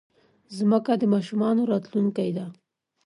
[0.71, 2.45] مځکه د ماشومانو راتلونکی ده.